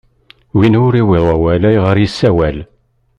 [0.57, 2.57] Win ur iwwiḍ wawal, ayɣeṛ issawal?